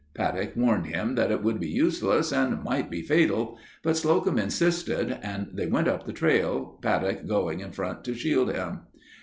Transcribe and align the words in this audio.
Paddock 0.15 0.53
warned 0.55 0.87
him 0.87 1.13
that 1.13 1.29
it 1.29 1.43
would 1.43 1.59
be 1.59 1.69
useless 1.69 2.31
and 2.33 2.63
might 2.63 2.89
be 2.89 3.03
fatal, 3.03 3.59
but 3.83 3.95
Slocum 3.95 4.39
insisted 4.39 5.19
and 5.21 5.49
they 5.53 5.67
went 5.67 5.87
up 5.87 6.07
the 6.07 6.11
trail, 6.11 6.79
Paddock 6.81 7.27
going 7.27 7.59
in 7.59 7.71
front 7.71 8.03
to 8.05 8.15
shield 8.15 8.51
him. 8.51 8.79